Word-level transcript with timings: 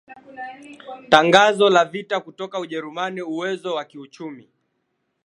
tangazo 1.09 1.69
la 1.69 1.85
vita 1.85 2.19
kutoka 2.19 2.59
Ujerumani 2.59 3.21
Uwezo 3.21 3.73
wa 3.75 3.85
kiuchumi 3.85 4.49